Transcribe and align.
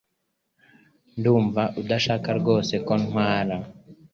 Ndumva 1.17 1.63
udashaka 1.81 2.29
rwose 2.39 2.73
ko 2.85 2.93
ntwara 3.03 3.55